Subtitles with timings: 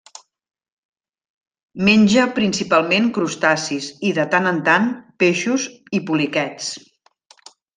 [1.89, 4.89] Menja principalment crustacis i, de tant en tant,
[5.25, 5.69] peixos
[6.01, 6.73] i poliquets.